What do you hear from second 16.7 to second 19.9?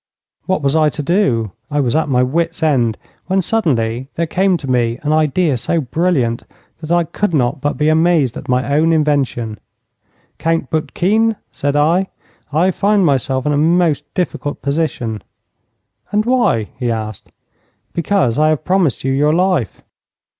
he asked. 'Because I have promised you your life.'